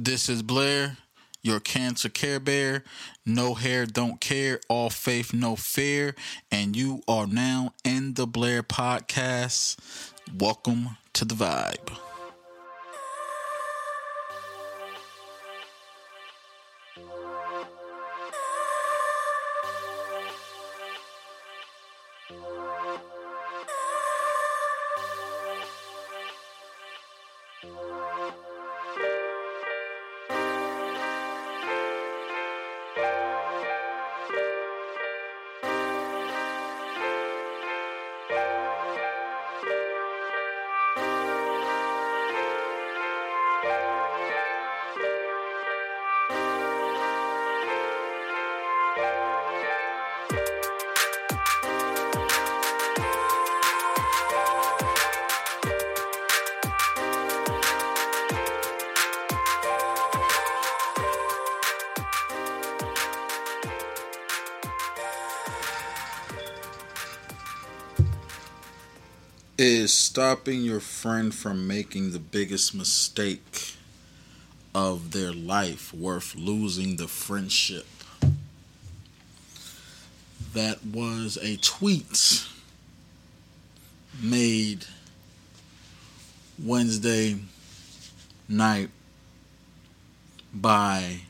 [0.00, 0.96] This is Blair,
[1.42, 2.84] your cancer care bear.
[3.26, 4.60] No hair, don't care.
[4.68, 6.14] All faith, no fear.
[6.52, 9.76] And you are now in the Blair podcast.
[10.32, 12.07] Welcome to the vibe.
[69.60, 73.74] Is stopping your friend from making the biggest mistake
[74.72, 77.88] of their life worth losing the friendship?
[80.54, 82.46] That was a tweet
[84.22, 84.84] made
[86.56, 87.40] Wednesday
[88.48, 88.90] night
[90.54, 91.22] by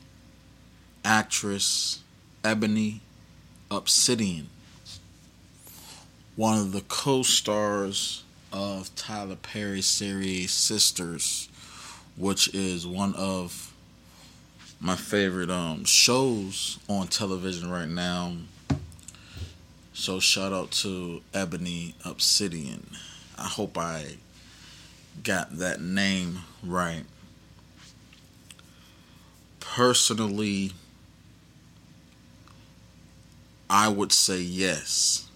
[1.03, 2.01] actress
[2.43, 3.01] Ebony
[3.71, 4.49] Obsidian
[6.39, 8.23] one of the co-stars
[8.53, 11.49] of Tyler Perry's series Sistas,
[12.15, 13.73] which is one of
[14.79, 18.31] my favorite um, shows on television right now.
[19.91, 22.91] So shout out to Ebony Obsidian.
[23.37, 24.05] I hope I
[25.21, 27.03] got that name right.
[29.59, 30.71] Personally,
[33.69, 35.28] I would say yes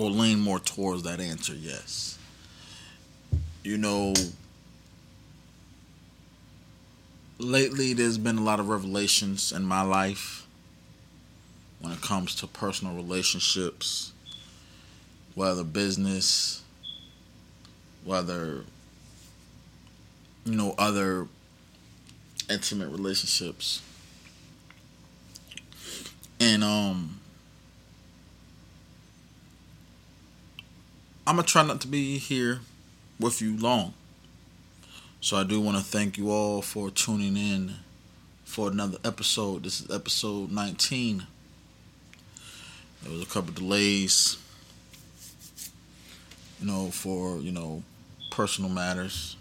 [0.00, 2.18] or lean more towards that answer, yes.
[3.62, 4.14] You know,
[7.38, 10.46] lately there's been a lot of revelations in my life
[11.80, 14.12] when it comes to personal relationships,
[15.34, 16.62] whether business,
[18.02, 18.64] whether,
[20.46, 21.26] you know, other
[22.48, 23.82] intimate relationships.
[26.40, 27.19] And, um,
[31.30, 32.58] I'm gonna try not to be here
[33.20, 33.94] with you long.
[35.20, 37.76] So I do want to thank you all for tuning in
[38.44, 39.62] for another episode.
[39.62, 41.28] This is episode 19.
[43.04, 44.38] There was a couple delays,
[46.60, 47.84] you know, for you know
[48.32, 49.36] personal matters.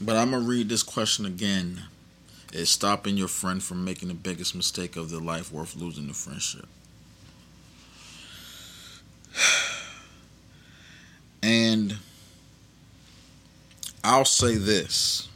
[0.00, 1.84] But I'm gonna read this question again.
[2.52, 6.14] Is stopping your friend from making the biggest mistake of their life worth losing the
[6.14, 6.66] friendship?
[11.42, 11.96] And
[14.08, 15.28] I'll say this.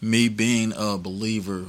[0.00, 1.66] Me being a believer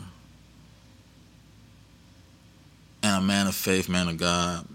[3.04, 4.66] and a man of faith, man of God,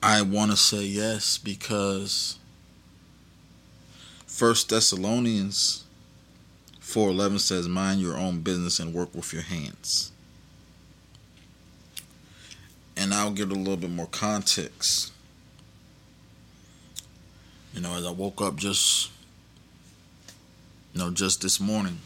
[0.00, 2.38] I want to say yes because
[4.28, 5.82] First Thessalonians
[6.80, 10.12] 4:11 says mind your own business and work with your hands
[13.00, 15.10] and I'll give it a little bit more context.
[17.72, 19.10] You know, as I woke up just,
[20.92, 21.98] you know, just this morning,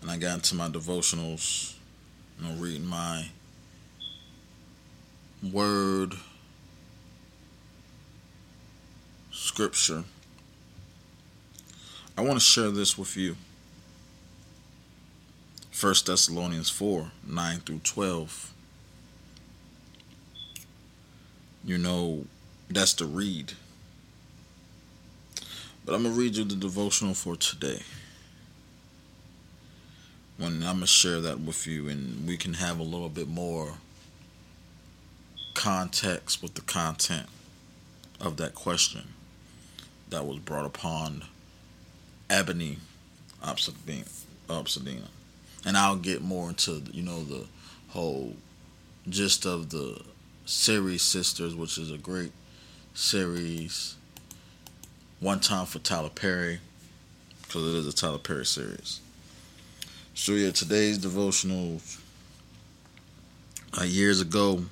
[0.00, 1.74] and I got into my devotionals,
[2.40, 3.26] you know, reading my
[5.52, 6.14] word,
[9.32, 10.04] scripture.
[12.16, 13.36] I want to share this with you.
[15.78, 18.54] 1 Thessalonians 4 9 through 12.
[21.64, 22.24] You know,
[22.70, 23.52] that's the read.
[25.84, 27.82] But I'm going to read you the devotional for today.
[30.38, 33.28] When I'm going to share that with you, and we can have a little bit
[33.28, 33.74] more
[35.52, 37.26] context with the content
[38.18, 39.08] of that question
[40.08, 41.24] that was brought upon
[42.30, 42.78] Ebony
[43.42, 44.04] Obsidian.
[45.66, 47.44] And I'll get more into you know the
[47.88, 48.36] whole
[49.08, 50.00] gist of the
[50.46, 52.32] series Sistas, which is a great
[52.94, 53.96] series.
[55.20, 56.60] One time for Tyler Perry,
[57.42, 59.00] because it is a Tyler Perry series.
[60.14, 61.80] So yeah, today's devotional.
[63.78, 64.64] Uh, years ago,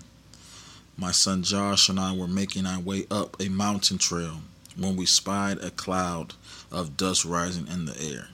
[0.96, 4.40] my son Josh and I were making our way up a mountain trail
[4.76, 6.34] when we spied a cloud
[6.72, 8.28] of dust rising in the air.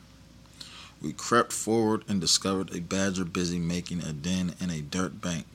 [1.03, 5.47] We crept forward and discovered a badger busy making a den in a dirt bank.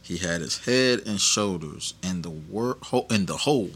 [0.00, 2.78] He had his head and shoulders in the wor-
[3.10, 3.70] in the hole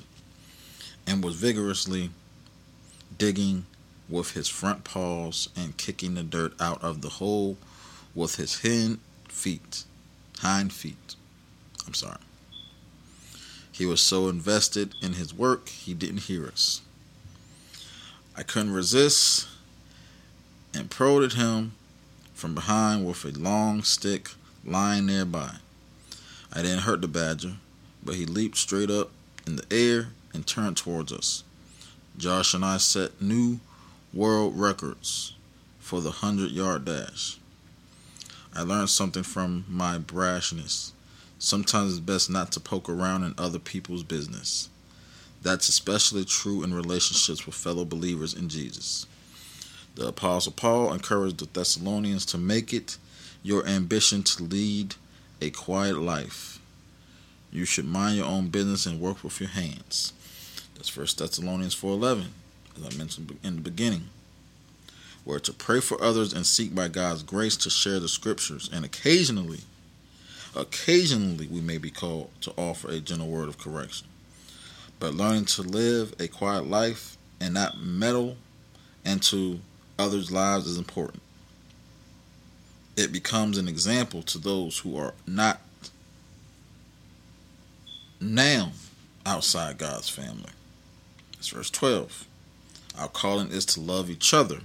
[1.07, 2.11] and was vigorously
[3.17, 3.67] digging
[4.09, 7.57] with his front paws and kicking the dirt out of the hole
[8.15, 9.85] with his hind feet.
[10.39, 11.17] Hind feet.
[11.87, 12.19] I'm sorry.
[13.73, 16.83] He was so invested in his work, he didn't hear us.
[18.37, 19.48] I couldn't resist
[20.75, 21.73] and prodded him
[22.35, 24.31] from behind with a long stick
[24.65, 25.57] lying nearby.
[26.53, 27.55] I didn't hurt the badger,
[28.03, 29.11] but he leaped straight up
[29.47, 31.43] in the air and turned towards us.
[32.17, 33.61] Josh and I set new
[34.13, 35.35] world records
[35.79, 37.39] for the 100 yard dash.
[38.55, 40.93] I learned something from my brashness.
[41.39, 44.69] Sometimes it's best not to poke around in other people's business.
[45.43, 49.07] That's especially true in relationships with fellow believers in Jesus.
[49.99, 52.99] The Apostle Paul encouraged the Thessalonians to make it
[53.43, 54.95] your ambition to lead
[55.43, 56.61] a quiet life.
[57.51, 60.13] You should mind your own business and work with your hands.
[60.77, 62.29] That's First Thessalonians 4:11,
[62.77, 64.11] as I mentioned in the beginning.
[65.25, 68.85] Where to pray for others and seek by God's grace to share the scriptures, and
[68.85, 69.63] occasionally,
[70.55, 74.07] occasionally we may be called to offer a gentle word of correction.
[75.01, 78.37] But learning to live a quiet life and not meddle
[79.05, 79.61] into
[79.99, 81.23] others' lives is important.
[82.97, 85.61] It becomes an example to those who are not
[88.21, 88.73] now
[89.25, 90.51] outside God's family.
[91.35, 92.27] It's verse 12.
[92.99, 94.61] Our calling is to love each other.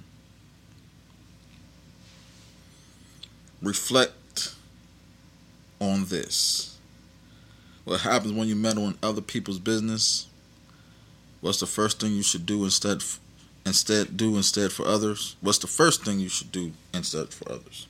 [3.62, 4.56] Reflect
[5.80, 6.78] on this.
[7.84, 10.28] What happens when you meddle in other people's business?
[11.42, 13.04] What's the first thing you should do instead
[13.66, 15.36] instead do instead for others?
[15.42, 17.88] What's the first thing you should do instead for others?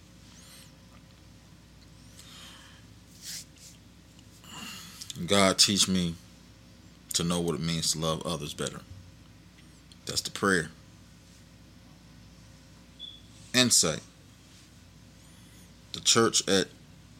[5.28, 6.16] God teach me
[7.14, 8.82] to know what it means to love others better.
[10.06, 10.70] That's the prayer.
[13.54, 14.02] Insight.
[15.94, 16.68] The church at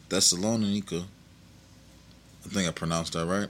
[0.08, 1.04] Thessalonica,
[2.44, 3.48] I think I pronounced that right,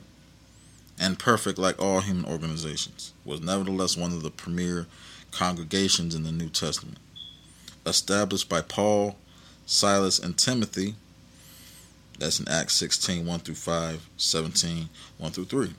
[0.98, 4.86] and perfect like all human organizations, was nevertheless one of the premier
[5.30, 6.98] congregations in the New Testament.
[7.86, 9.16] Established by Paul,
[9.66, 10.94] Silas, and Timothy,
[12.18, 14.88] that's in Acts 16 1 through 5, 17
[15.18, 15.70] 1 through 3.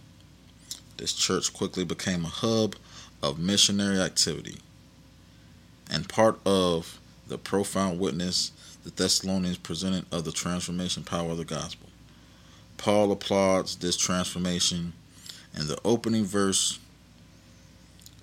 [0.97, 2.75] This church quickly became a hub
[3.23, 4.57] of missionary activity
[5.89, 8.51] and part of the profound witness
[8.83, 11.89] the Thessalonians presented of the transformation power of the gospel.
[12.77, 14.93] Paul applauds this transformation
[15.57, 16.79] in the opening verse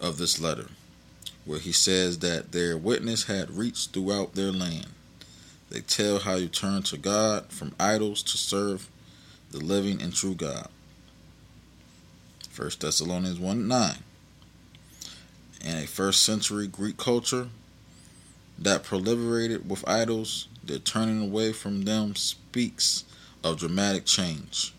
[0.00, 0.66] of this letter,
[1.44, 4.88] where he says that their witness had reached throughout their land.
[5.70, 8.90] They tell how you turn to God from idols to serve
[9.50, 10.68] the living and true God.
[12.54, 13.94] 1 Thessalonians 1 9.
[15.64, 17.48] In a first century Greek culture
[18.58, 23.04] that proliferated with idols, their turning away from them speaks
[23.42, 24.74] of dramatic change.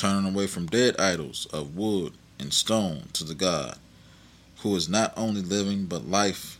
[0.00, 3.76] Turning away from dead idols of wood and stone to the God
[4.60, 6.58] who is not only living but life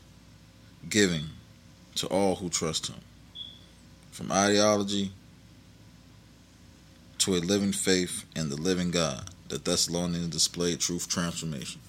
[0.91, 1.25] giving
[1.95, 3.01] to all who trust him.
[4.11, 5.13] From ideology
[7.17, 11.81] to a living faith in the living God the Thessalonians displayed truth transformation.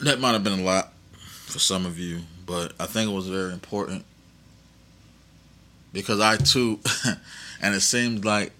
[0.00, 3.28] That might have been a lot for some of you, but I think it was
[3.28, 4.06] very important
[5.92, 6.80] because I too,
[7.62, 8.52] and it seemed like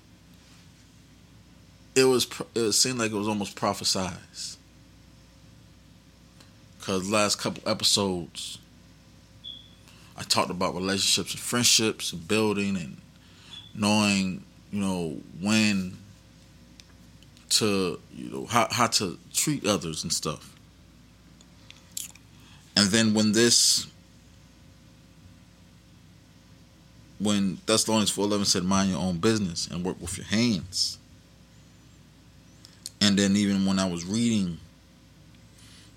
[1.94, 2.26] it was.
[2.54, 4.16] It seemed like it was almost prophesied.
[6.78, 8.58] Because last couple episodes,
[10.16, 12.96] I talked about relationships and friendships and building and
[13.72, 15.96] knowing you know when
[17.50, 20.56] to you know how how to treat others and stuff.
[22.74, 23.86] And then when this
[27.22, 30.98] when Thessalonians four eleven said mind your own business and work with your hands.
[33.00, 34.58] And then even when I was reading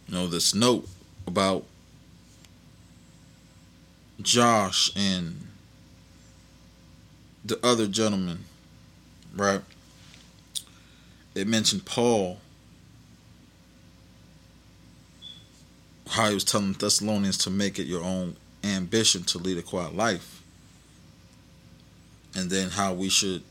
[0.08, 0.88] you know this note
[1.28, 1.64] about
[4.22, 5.48] Josh and
[7.44, 8.46] the other gentleman,
[9.36, 9.62] right?
[11.34, 12.40] It mentioned Paul,
[16.08, 19.96] how he was telling Thessalonians to make it your own ambition to lead a quiet
[19.96, 20.42] life.
[22.36, 23.42] And then how we should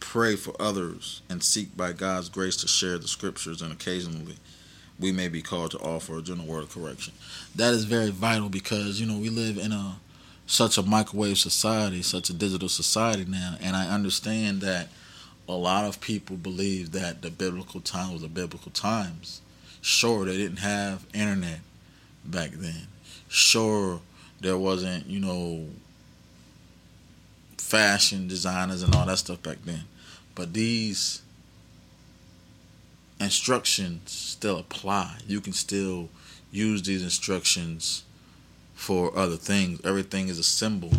[0.00, 4.36] pray for others and seek by God's grace to share the scriptures and occasionally
[4.98, 7.12] we may be called to offer a general word of correction.
[7.54, 9.96] That is very vital because you know we live in a
[10.46, 14.88] such a microwave society, such a digital society now, and I understand that
[15.48, 19.40] a lot of people believe that the biblical times were the biblical times.
[19.80, 21.60] Sure, they didn't have internet
[22.24, 22.86] back then.
[23.28, 24.00] Sure,
[24.40, 25.66] there wasn't, you know,
[27.58, 29.84] fashion designers and all that stuff back then.
[30.34, 31.22] But these
[33.20, 35.18] instructions still apply.
[35.26, 36.08] You can still
[36.50, 38.04] use these instructions
[38.74, 39.80] for other things.
[39.84, 40.90] Everything is a symbol.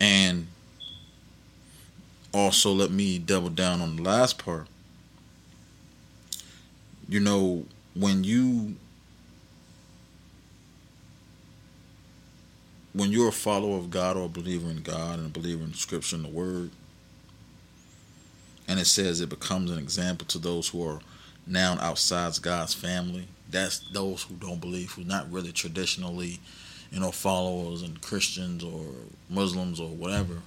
[0.00, 0.48] And
[2.32, 4.66] also, let me double down on the last part.
[7.08, 7.64] You know,
[7.94, 8.76] when you
[12.92, 15.74] when you're a follower of God or a believer in God and a believer in
[15.74, 16.70] Scripture and the Word,
[18.66, 21.00] and it says it becomes an example to those who are
[21.46, 23.26] now outside God's family.
[23.50, 26.38] That's those who don't believe, who's not really traditionally,
[26.90, 28.84] you know, followers and Christians or
[29.30, 30.42] Muslims or whatever.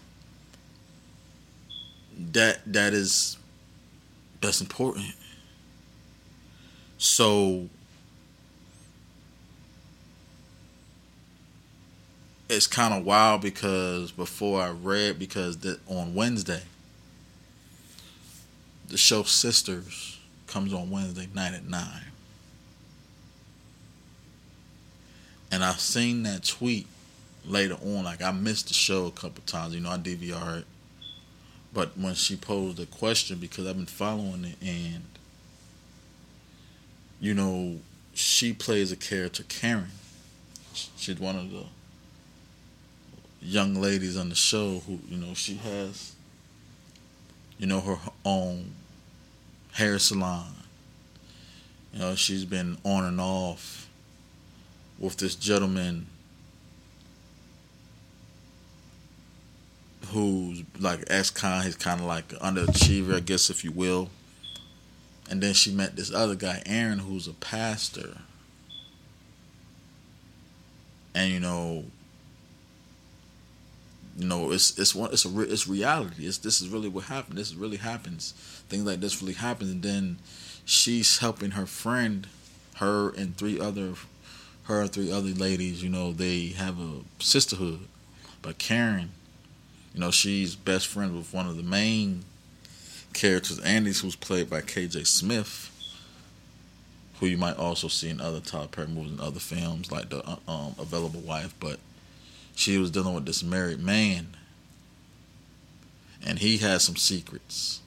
[2.33, 3.38] That that is
[4.41, 5.13] that's important.
[7.00, 7.69] So
[12.51, 16.63] it's kind of wild because before I read because the, on Wednesday
[18.89, 20.17] the show Sistas
[20.48, 21.81] comes on Wednesday night at 9.
[25.50, 26.88] And I've seen that tweet
[27.46, 28.03] later on.
[28.03, 29.74] Like, I missed the show a couple times.
[29.74, 30.65] You know, I DVR it.
[31.74, 35.05] But when she posed the question, because I've been following it, and,
[37.22, 37.79] you know,
[38.13, 39.91] she plays a character, Karen.
[40.74, 41.63] She's one of the
[43.41, 46.13] young ladies on the show who, you know, she has,
[47.57, 48.71] you know, her own
[49.74, 50.53] hair salon.
[51.93, 53.89] You know, she's been on and off
[55.00, 56.05] with this gentleman
[60.07, 64.10] who's like ex-con, he's kind of like an underachiever, I guess, if you will.
[65.29, 68.17] And then she met this other guy, Aaron, who's a pastor.
[71.15, 71.86] And you know,
[74.21, 76.27] you know, it's it's one it's a it's reality.
[76.27, 77.39] It's this is really what happened.
[77.39, 78.33] This really happens.
[78.69, 79.71] Things like this really happens.
[79.71, 80.19] and then
[80.63, 82.27] she's helping her friend,
[82.75, 83.93] her and three other,
[84.65, 85.81] her and three other ladies.
[85.81, 87.87] You know, they have a sisterhood.
[88.43, 89.09] But Karen,
[89.95, 92.23] you know, she's best friend with one of the main
[93.13, 95.03] characters, Andy's, who's played by K.J.
[95.05, 95.71] Smith,
[97.19, 100.23] who you might also see in other Tyler Perry movies and other films like the
[100.23, 101.79] uh, um, Available Wife, but
[102.55, 104.36] she was dealing with this married man
[106.25, 107.81] and he had some secrets.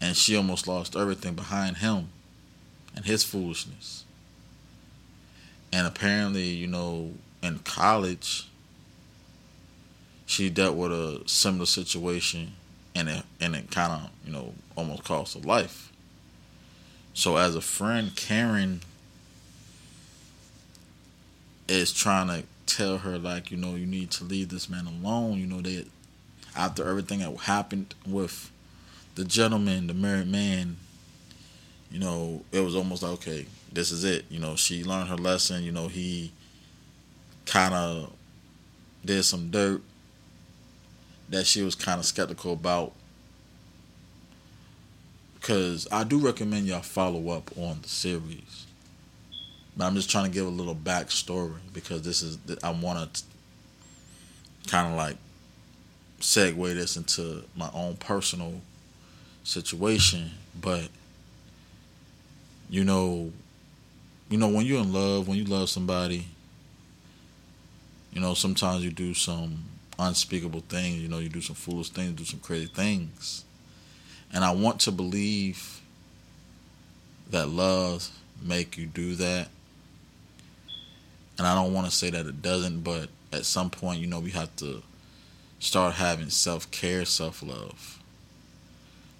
[0.00, 2.08] And she almost lost everything behind him
[2.96, 4.04] and his foolishness.
[5.72, 8.48] And apparently you know in college
[10.26, 12.52] she dealt with a similar situation
[12.94, 15.92] and it and it kind of you know almost cost her life.
[17.14, 18.80] So as a friend karen
[21.68, 22.44] is trying to
[22.76, 25.38] tell her like you know you need to leave this man alone.
[25.38, 25.86] You know that
[26.56, 28.50] after everything that happened with
[29.14, 30.76] the gentleman the married man
[31.90, 34.24] you know it was almost like okay this is it.
[34.28, 35.62] You know she learned her lesson.
[35.62, 36.32] You know he
[37.46, 38.12] kind of
[39.04, 39.82] did some dirt
[41.28, 42.92] that she was kind of skeptical about.
[45.34, 48.66] Because I do recommend y'all follow up on the series
[49.76, 53.22] but I'm just trying to give a little backstory because this is I want to
[54.68, 55.16] kind of like
[56.20, 58.60] segue this into my own personal
[59.44, 60.88] situation, but
[62.68, 63.32] you know,
[64.28, 66.26] you know when you're in love, when you love somebody,
[68.12, 69.64] you know sometimes you do some
[69.98, 70.96] unspeakable things.
[70.96, 73.44] You know, you do some foolish things, do some crazy things,
[74.32, 75.80] and I want to believe
[77.30, 78.10] that love
[78.42, 79.48] make you do that
[81.40, 84.20] and I don't want to say that it doesn't, but at some point, you know,
[84.20, 84.82] we have to
[85.58, 87.98] start having self care, self love.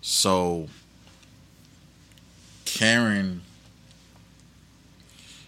[0.03, 0.69] So,
[2.67, 3.41] Karen,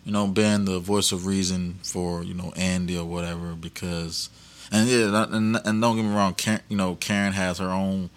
[0.02, 4.30] you know, being the voice of reason for you know Andy or whatever, because
[4.72, 8.08] and yeah, and, and don't get me wrong, Karen, you know, Karen has her own,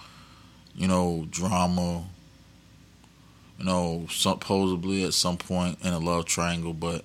[0.77, 2.05] you know, drama.
[3.59, 7.03] You know, supposedly at some point in a love triangle, but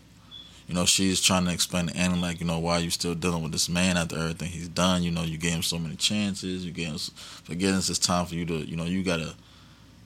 [0.71, 3.43] You know, she's trying to explain to Annie, like, you know, why you still dealing
[3.43, 5.03] with this man after everything he's done?
[5.03, 6.65] You know, you gave him so many chances.
[6.65, 6.99] You gave him
[7.43, 7.91] forgiveness.
[7.91, 9.35] It's time for you to, you know, you got to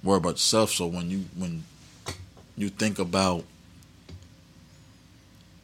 [0.03, 0.71] worry about yourself.
[0.71, 1.65] So when you, when
[2.57, 3.45] you think about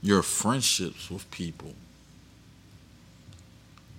[0.03, 1.73] your friendships with people,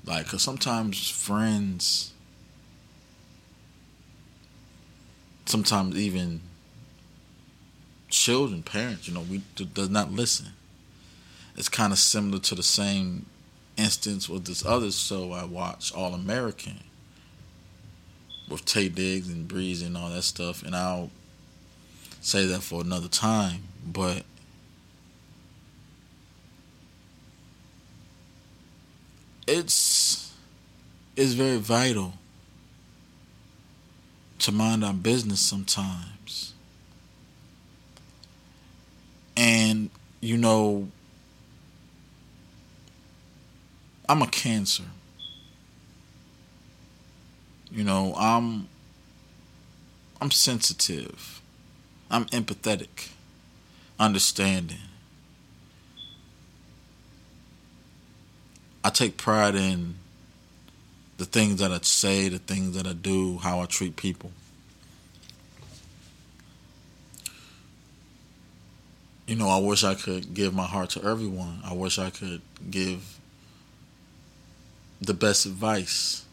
[0.06, 2.14] like, because sometimes friends,
[5.48, 6.42] sometimes even
[8.12, 10.50] children, parents, you know, we does not listen
[11.56, 13.26] it's kind of similar to the same
[13.78, 16.82] instance with this other show I watch, All American,
[18.50, 20.64] with Taye Diggs and Bre-Z and all that stuff.
[20.64, 21.12] And I'll
[22.22, 24.24] say that for another time, but
[29.48, 30.34] it's
[31.16, 32.14] it's very vital
[34.40, 36.54] to mind our business sometimes.
[39.36, 39.90] And
[40.20, 40.88] you know,
[44.12, 44.84] I'm a cancer.
[47.72, 48.68] You know, I'm
[50.20, 51.42] I'm sensitive.
[52.10, 53.12] I'm empathetic,
[53.98, 54.80] understanding.
[58.84, 59.96] I take pride in
[61.16, 64.32] the things that I say, the things that I do, how I treat people.
[69.26, 71.62] You know, I wish I could give my heart to everyone.
[71.64, 73.21] I wish I could give
[75.02, 76.26] the best advice.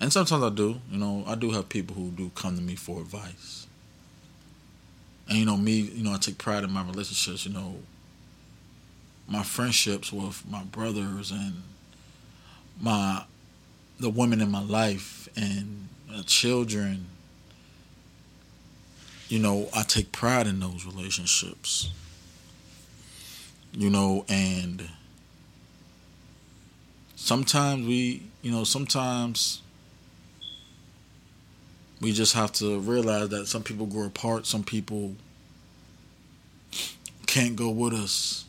[0.00, 2.76] And sometimes I do, you know, I do have people who do come to me
[2.76, 3.66] for advice.
[5.28, 7.76] And you know, me, you know, I take pride in my relationships, you know,
[9.28, 11.62] my friendships with my brothers and
[12.80, 13.24] my
[13.98, 17.06] the women in my life and my children.
[19.28, 21.90] You know, I take pride in those relationships.
[23.72, 24.88] You know, and
[27.20, 29.60] sometimes we, you know, sometimes
[32.00, 35.14] we just have to realize that some people grow apart, some people
[37.26, 38.46] can't go with us.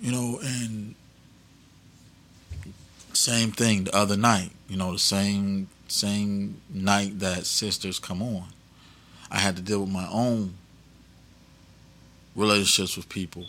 [0.00, 0.94] You know, and
[3.12, 8.46] same thing the other night, you know, the same same night that sisters come on.
[9.30, 10.54] I had to deal with my own
[12.34, 13.44] relationships with people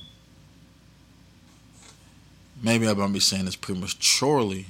[2.62, 4.66] maybe I might be saying this prematurely,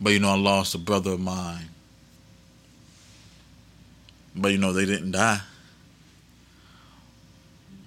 [0.00, 1.70] but you know, I lost a brother of mine.
[4.36, 5.40] But you know, they didn't die.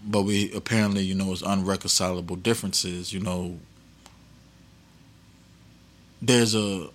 [0.06, 3.12] But we apparently, you know, it's unreconcilable differences.
[3.12, 3.60] You know,
[6.22, 6.88] there's a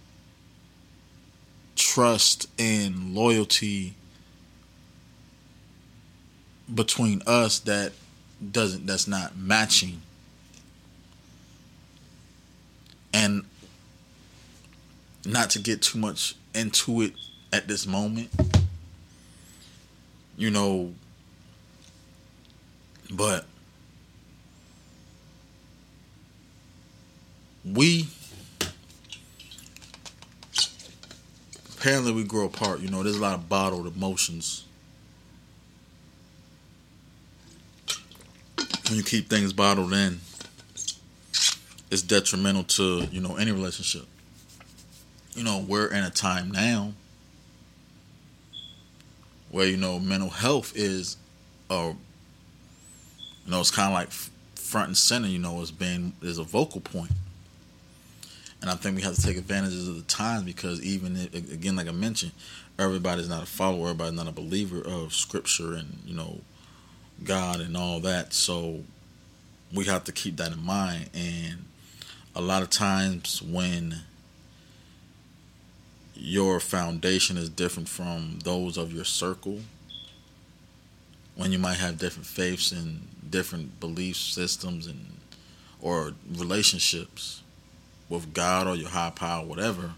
[1.77, 3.95] trust and loyalty
[6.73, 7.93] between us that
[8.51, 10.01] doesn't that's not matching
[13.13, 13.45] and
[15.25, 17.13] not to get too much into it
[17.53, 18.31] at this moment
[20.37, 20.93] you know
[23.11, 23.47] but
[27.65, 28.09] we
[31.77, 34.65] apparently we grow apart you know there's a lot of bottled emotions
[38.89, 40.19] when you keep things bottled in
[41.93, 44.07] is detrimental to you know any relationship.
[45.35, 46.95] You know we're in a time now
[49.51, 51.19] where you know mental health is,
[51.69, 51.93] uh,
[53.45, 54.11] you know it's kind of like
[54.55, 55.29] front and center.
[55.29, 57.11] You know, as being is a vocal point.
[57.11, 57.19] point,
[58.63, 61.77] and I think we have to take advantages of the times because even if, again,
[61.77, 62.33] like I mentioned,
[62.79, 66.41] everybody's not a follower, everybody's not a believer of Scripture and you know
[67.23, 68.33] God and all that.
[68.33, 68.81] So
[69.75, 71.67] we have to keep that in mind and
[72.35, 73.97] a lot of times when
[76.15, 79.61] your foundation is different from those of your circle,
[81.35, 85.19] when you might have different faiths and different belief systems and
[85.81, 87.43] or relationships
[88.09, 89.93] with God or your high power, whatever,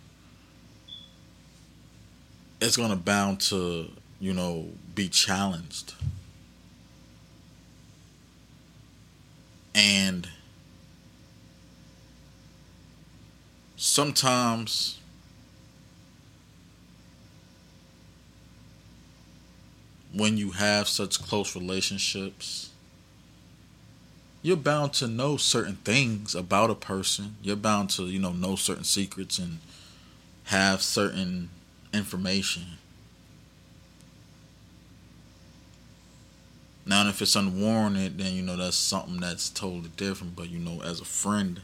[2.60, 5.94] it's gonna bound to, you know, be challenged.
[9.74, 10.28] And
[13.84, 14.98] sometimes
[20.14, 22.70] when you have such close relationships,
[24.40, 27.36] you're bound to know certain things about a person.
[27.42, 29.58] You're bound to, you know, know certain secrets and
[30.44, 31.50] have certain
[31.92, 32.78] information.
[36.86, 40.36] Now, if it's unwarranted, then you know that's something that's totally different.
[40.36, 41.62] But you know, as a friend,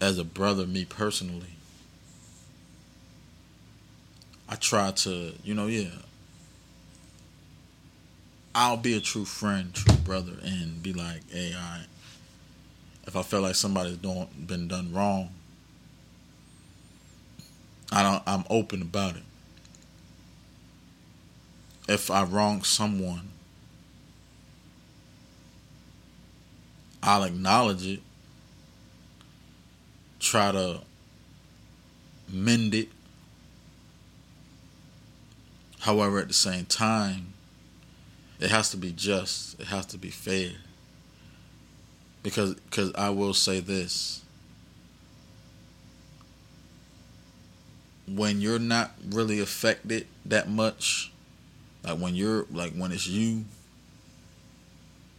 [0.00, 1.54] as a brother, me personally,
[4.48, 5.90] I try to, you know, yeah,
[8.54, 11.82] I'll be a true friend, true brother, and be like, hey, I,
[13.06, 15.30] if I feel like somebody's doing been done wrong,
[17.90, 18.22] I don't.
[18.26, 19.22] I'm open about it.
[21.88, 23.28] If I wrong someone,
[27.02, 28.00] I'll acknowledge it.
[30.20, 30.80] Try to
[32.28, 32.88] mend it.
[35.80, 37.34] However, at the same time,
[38.40, 39.58] it has to be just.
[39.60, 40.50] It has to be fair.
[42.22, 44.22] Because, because I will say this
[48.14, 51.12] when you're not really affected that much,
[51.84, 53.44] like when you're like when it's you,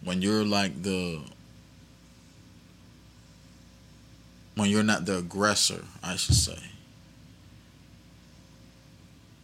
[0.03, 1.21] when you're like the
[4.59, 6.59] when you're not the aggressor, I should say.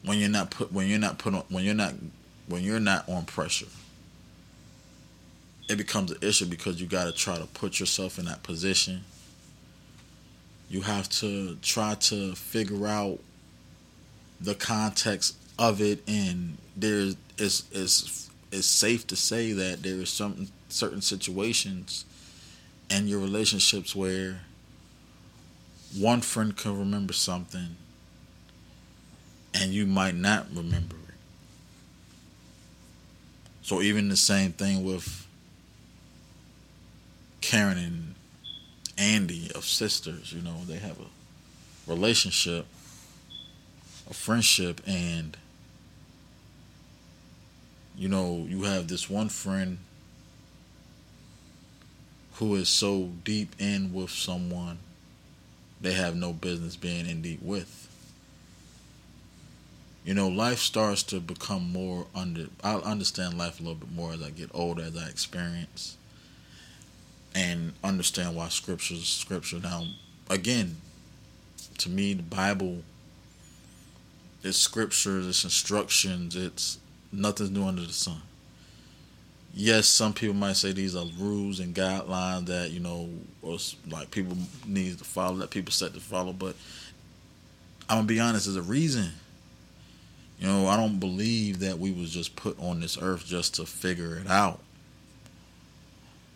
[0.04, 1.93] When you're not put when you're not put on when you're not
[2.47, 3.67] when you're not on pressure.
[5.69, 9.06] It becomes an issue because you got to try to put yourself in that position.
[10.69, 13.19] You have to try to figure out
[14.41, 20.10] the context of it, and there's it's it's it's safe to say that there is
[20.10, 22.04] some certain situations
[22.89, 24.41] in your relationships where
[25.99, 27.75] one friend can remember something
[29.53, 31.15] and you might not remember it.
[33.62, 35.25] So even the same thing with
[37.41, 38.15] Karen and
[38.97, 42.65] Andy of sisters, you know, they have a relationship
[44.10, 45.38] a friendship and
[47.97, 49.77] you know you have this one friend
[52.34, 54.77] who is so deep in with someone
[55.81, 57.89] they have no business being in deep with
[60.03, 64.13] you know life starts to become more under i understand life a little bit more
[64.13, 65.97] as i get older as i experience
[67.33, 69.85] and understand why scripture scripture now
[70.29, 70.77] again
[71.77, 72.81] to me the bible
[74.45, 76.77] it's scriptures, it's instructions, it's
[77.11, 78.21] nothing's new under the sun.
[79.57, 83.09] Yes, some people might say these are rules and guidelines that you know,
[83.41, 83.57] or
[83.89, 84.37] like people
[84.67, 86.33] need to follow, that people set to follow.
[86.33, 86.55] But
[87.89, 89.11] I'm gonna be honest, there's a reason.
[90.39, 93.65] You know, I don't believe that we was just put on this earth just to
[93.65, 94.59] figure it out.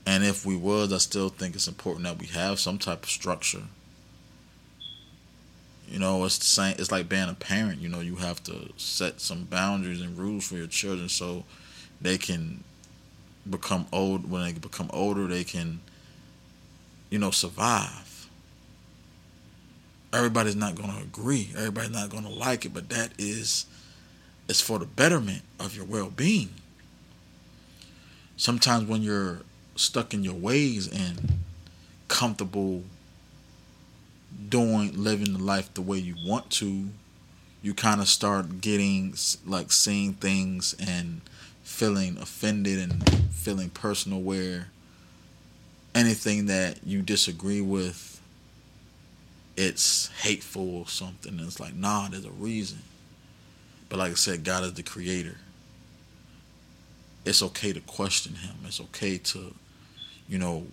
[0.05, 3.09] And if we was, I still think it's important that we have some type of
[3.09, 3.63] structure
[5.89, 6.75] you know, it's the same.
[6.77, 7.81] It's like being a parent.
[7.81, 11.45] You know, you have to set some boundaries and rules for your children so
[11.99, 12.63] they can
[13.49, 14.29] become old.
[14.29, 15.81] When they become older, they can,
[17.09, 18.27] you know, survive.
[20.11, 21.49] Everybody's not going to agree.
[21.55, 23.65] Everybody's not going to like it, but that is,
[24.47, 26.49] it's for the betterment of your well-being.
[28.37, 29.41] Sometimes when you're
[29.75, 31.39] stuck in your ways and
[32.07, 32.83] comfortable
[34.49, 36.89] doing living the life the way you want to,
[37.61, 39.13] you kind of start getting
[39.45, 41.21] like seeing things and
[41.79, 44.67] feeling offended and feeling personal where
[45.95, 48.19] anything that you disagree with
[49.55, 51.37] it's hateful or something.
[51.37, 52.79] And it's like nah there's a reason.
[53.87, 55.37] But like i said god is the creator.
[57.23, 58.55] It's okay to question him.
[58.65, 59.53] It's okay to
[60.27, 60.67] you know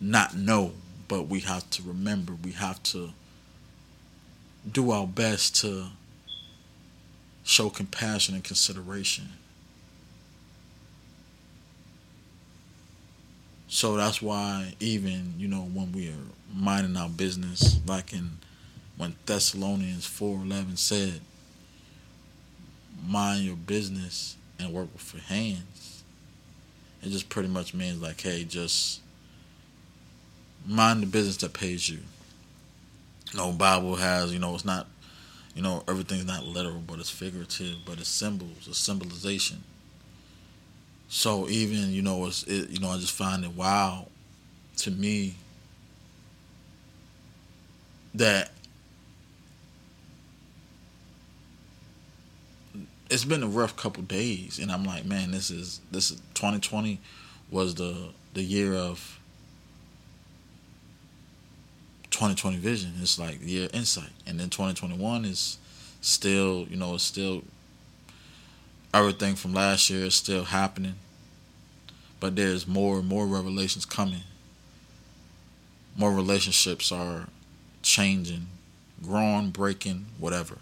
[0.00, 0.70] not know.
[1.08, 2.32] But we have to remember.
[2.44, 3.10] We have to
[4.70, 5.86] do our best to
[7.42, 9.30] show compassion and consideration.
[13.74, 18.38] So that's why even, you know, when we are minding our business, like in
[18.96, 21.20] when Thessalonians four eleven said,
[23.04, 26.04] mind your business and work with your hands.
[27.02, 29.00] It just pretty much means like, hey, just
[30.64, 31.98] mind the business that pays you.
[33.32, 34.86] You know, Bible has, you know, it's not,
[35.56, 39.64] you know, everything's not literal, but it's figurative, but it's symbols, it's symbolization.
[41.16, 44.08] So even, you know, it's, it, you know, I just find it wow
[44.78, 45.36] to me
[48.16, 48.50] that
[53.08, 56.98] it's been a rough couple days and I'm like, man, this is this is 2020
[57.48, 59.20] was the the year of
[62.10, 62.92] 2020 vision.
[63.00, 65.58] It's like year insight, and then 2021 is
[66.00, 67.44] still, you know, it's still
[68.92, 70.94] everything from last year is still happening,
[72.24, 74.22] but there's more and more revelations coming.
[75.94, 77.26] More relationships are
[77.82, 78.46] changing,
[79.02, 80.56] growing, breaking, whatever.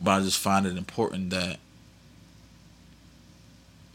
[0.00, 1.58] But I just find it important that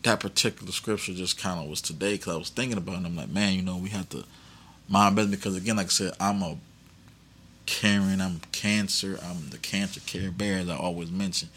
[0.03, 3.05] that particular scripture just kind of was today because I was thinking about it.
[3.05, 4.25] I'm like, man, you know, we have to
[4.89, 6.57] mind business because again, like I said, I'm a
[7.65, 11.47] caring, I'm cancer, I'm the cancer care bear as I always mention.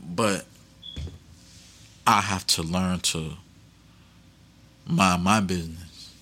[0.00, 0.44] But
[2.10, 3.34] I have to learn to
[4.84, 6.12] mind my business.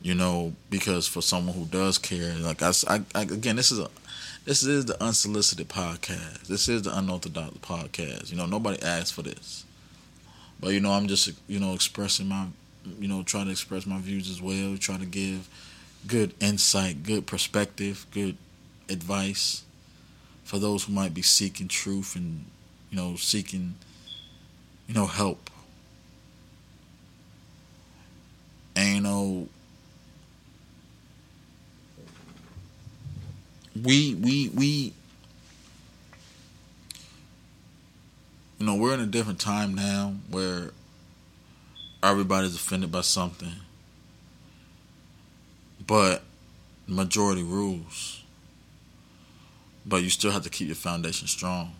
[0.00, 3.80] You know, because for someone who does care, like I, I, I again, this is
[3.80, 3.88] a
[4.44, 6.46] this is the unsolicited podcast.
[6.46, 8.30] This is the unorthodox podcast.
[8.30, 9.64] You know, nobody asked for this.
[10.60, 12.46] But you know, I'm just you know expressing my
[13.00, 14.76] you know trying to express my views as well.
[14.78, 15.48] trying to give
[16.06, 18.36] good insight, good perspective, good
[18.88, 19.64] advice
[20.44, 22.44] for those who might be seeking truth and
[22.92, 23.74] you know seeking
[24.88, 25.50] you know help.
[28.76, 29.48] You know
[33.80, 34.92] we we we
[38.58, 40.72] you know we're in a different time now where
[42.02, 43.52] everybody's offended by something.
[45.86, 46.22] But
[46.88, 48.24] majority rules.
[49.86, 51.77] But you still have to keep your foundation strong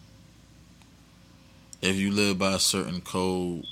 [1.80, 3.64] if you live by a certain code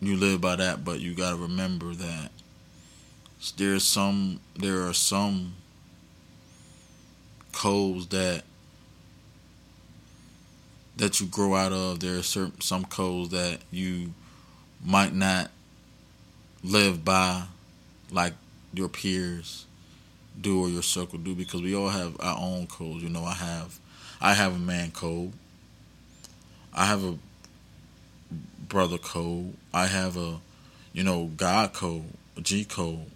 [0.00, 2.30] you live by that but you got to remember that
[3.56, 5.54] there's some there are some
[7.52, 8.42] codes that
[10.96, 12.00] that you grow out of.
[12.00, 14.12] There are certain some codes that you
[14.84, 15.50] might not
[16.62, 17.44] live by
[18.10, 18.34] like
[18.72, 19.64] your peers
[20.40, 23.02] do or your circle do because we all have our own codes.
[23.02, 23.78] You know, I have
[24.20, 25.32] I have a man code.
[26.74, 27.18] I have a
[28.68, 29.54] brother code.
[29.72, 30.38] I have a
[30.92, 32.04] you know God code,
[32.42, 33.10] G code.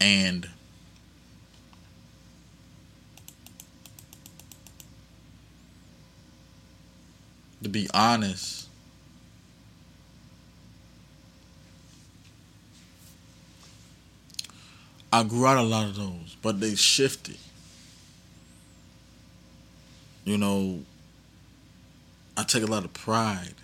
[0.00, 0.48] And
[7.62, 8.68] to be honest,
[15.12, 17.36] I grew out a lot of those, but they shifted.
[20.24, 20.80] You know,
[22.42, 23.54] I take a lot of pride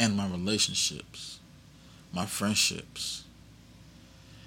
[0.00, 1.38] in my relationships,
[2.12, 3.22] my friendships.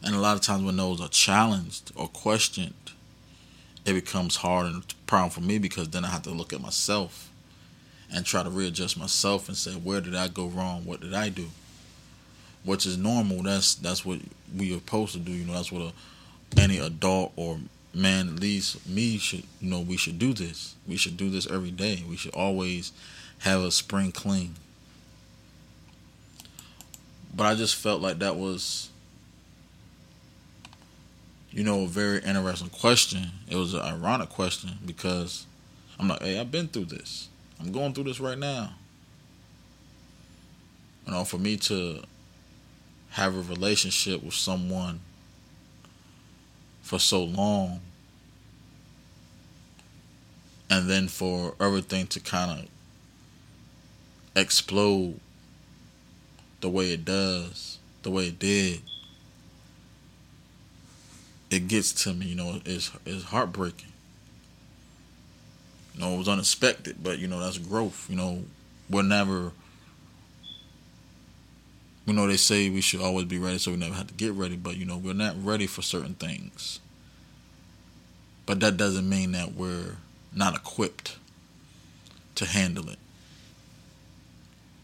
[0.04, 2.74] And a lot of times when those are challenged or questioned,
[3.86, 7.32] it becomes hard and problem for me because then I have to look at myself
[8.14, 10.84] and try to readjust myself and say where did I go wrong?
[10.84, 11.48] What did I do?
[12.66, 13.42] Which is normal.
[13.42, 14.20] That's that's what
[14.54, 15.32] we are supposed to do.
[15.32, 17.58] You know, that's what a, any adult or
[17.94, 19.80] man, at least me, should you know.
[19.80, 20.76] We should do this.
[20.86, 22.04] We should do this every day.
[22.06, 22.92] We should always
[23.40, 24.56] have a spring clean.
[27.36, 28.90] But I just felt like that was,
[31.52, 33.32] you know, a very interesting question.
[33.50, 35.46] It was an ironic question because
[36.00, 37.30] I'm like, hey, I've been through this.
[37.60, 38.74] I'm going through this right now.
[41.06, 42.02] You know, for me to
[43.12, 45.00] have a relationship with someone
[46.82, 47.82] for so long
[50.70, 52.68] and then for everything to kind of
[54.38, 55.20] explode
[56.62, 58.82] the way it does, the way it did,
[61.50, 63.92] it gets to me, you know, it's, it's heartbreaking.
[65.98, 68.08] You know, it was unexpected, but you know that's growth.
[68.08, 68.44] You know,
[68.90, 69.52] we're never.
[72.06, 74.34] You know, they say we should always be ready, so we never have to get
[74.34, 74.56] ready.
[74.56, 76.80] But you know, we're not ready for certain things.
[78.46, 79.98] But that doesn't mean that we're
[80.34, 81.18] not equipped
[82.36, 83.00] to handle it.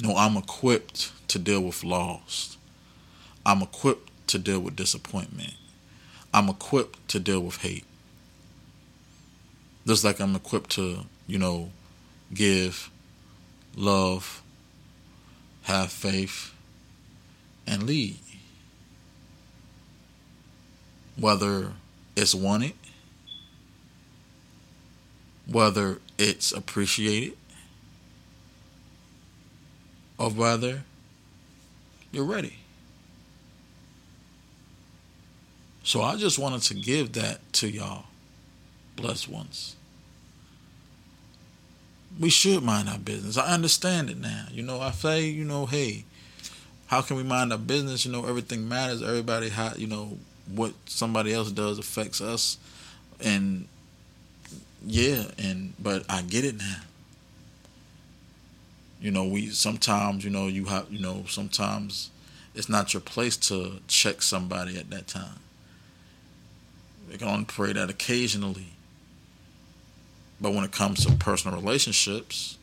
[0.04, 2.58] No, I'm equipped to deal with loss.
[3.44, 5.56] I'm equipped to deal with disappointment.
[6.32, 7.86] I'm equipped to deal with hate
[9.86, 11.72] just like I'm equipped to, you know,
[12.34, 12.90] give,
[13.76, 14.42] love,
[15.64, 16.54] have faith,
[17.68, 18.18] and lead.
[21.18, 21.74] Whether
[22.16, 22.74] it's wanted,
[25.46, 27.38] whether it's appreciated,
[30.20, 30.84] Oh, or whether
[32.12, 32.58] you're ready.
[35.84, 38.06] So I just wanted to give that to y'all
[38.96, 39.76] blessed ones.
[42.20, 43.38] We should mind our business.
[43.38, 44.46] I understand it now.
[44.52, 46.06] You know, I say, you know, hey,
[46.88, 48.06] how can we mind our business?
[48.06, 49.02] You know, everything matters.
[49.02, 50.18] Everybody, how you know,
[50.54, 52.58] what somebody else does affects us,
[53.20, 53.68] and
[54.86, 56.82] yeah, and but I get it now.
[59.04, 62.10] You know, we sometimes, you know, you have, you know, sometimes
[62.56, 65.42] it's not your place to check somebody at that time.
[67.12, 68.68] We can only pray that occasionally.
[70.40, 72.58] But when it comes to personal relationships,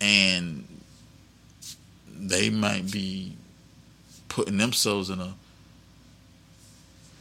[0.00, 0.64] and
[2.16, 3.32] they might be
[4.28, 5.34] putting themselves in a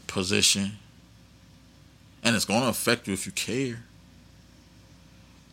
[0.05, 0.73] position,
[2.23, 3.83] and it's going to affect you if you care.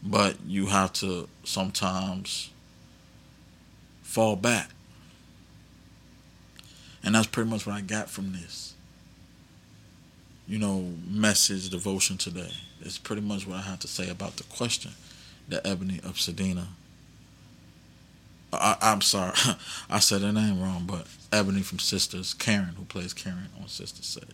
[0.05, 2.51] But you have to sometimes
[4.03, 4.71] fall back.
[7.03, 8.75] And that's pretty much what I got from this.
[10.47, 12.53] You know, message devotion today.
[12.81, 14.93] It's pretty much what I have to say about the question
[15.49, 16.67] that Ebony of Sedina.
[18.53, 19.33] I, am sorry,
[19.91, 24.05] I said her name wrong, but Ebony from Sistas, Karen, who plays Karen on Sistas,
[24.05, 24.29] said.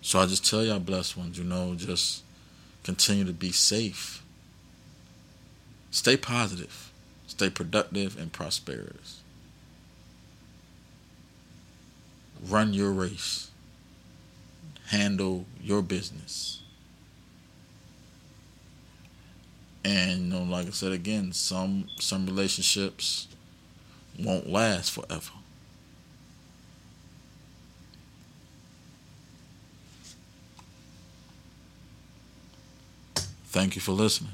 [0.00, 2.22] So I just tell y'all, blessed ones, you know, just
[2.84, 4.22] continue to be safe.
[5.90, 6.90] Stay positive.
[7.26, 9.20] Stay productive and prosperous.
[12.48, 13.50] Run your race.
[14.88, 16.62] Handle your business.
[19.84, 23.28] And you know, like I said again, some some relationships
[24.18, 25.32] won't last forever.
[33.52, 34.32] Thank you for listening.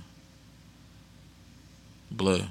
[2.09, 2.51] Blair.